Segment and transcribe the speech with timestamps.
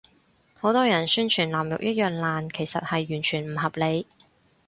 [0.59, 4.07] 好多人宣傳藍綠一樣爛，其實係完全唔合理